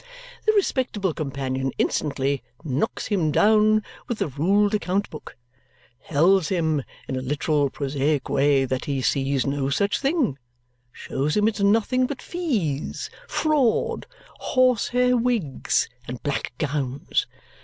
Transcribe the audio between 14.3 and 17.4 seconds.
horsehair wigs, and black gowns.